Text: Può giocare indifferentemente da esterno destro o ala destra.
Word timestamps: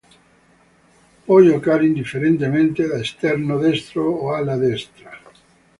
Può 1.25 1.41
giocare 1.43 1.85
indifferentemente 1.85 2.87
da 2.87 2.97
esterno 2.97 3.59
destro 3.59 4.09
o 4.09 4.33
ala 4.33 4.55
destra. 4.57 5.11